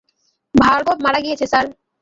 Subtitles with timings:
[0.55, 1.65] ভার্গব মারা গিয়েছে, স্যার।